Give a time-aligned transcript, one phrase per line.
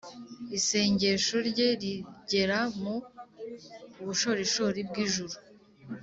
[0.57, 2.95] isengesho rye rigera mu
[4.05, 5.35] bushorishori bw’ijuru.